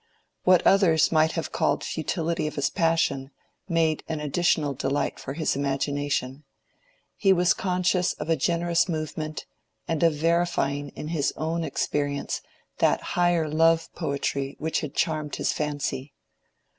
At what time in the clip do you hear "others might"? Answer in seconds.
0.65-1.33